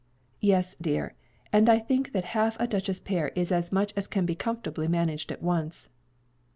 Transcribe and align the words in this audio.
"Yes, 0.39 0.75
dear; 0.81 1.13
and 1.53 1.69
I 1.69 1.77
think 1.77 2.11
that 2.11 2.23
half 2.33 2.59
a 2.59 2.65
duchess 2.65 2.99
pear 2.99 3.27
is 3.35 3.51
as 3.51 3.71
much 3.71 3.93
as 3.95 4.07
can 4.07 4.25
be 4.25 4.33
comfortably 4.33 4.87
managed 4.87 5.31
at 5.31 5.43
once." 5.43 5.89